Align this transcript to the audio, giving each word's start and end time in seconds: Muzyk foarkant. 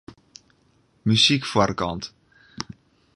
Muzyk 1.05 1.45
foarkant. 1.51 2.03